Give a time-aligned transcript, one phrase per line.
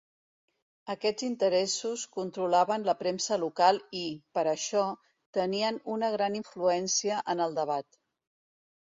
[0.93, 4.03] Aquests interessos controlaven la premsa local i,
[4.39, 4.89] per això,
[5.43, 8.05] tenien una gran influència en el debat.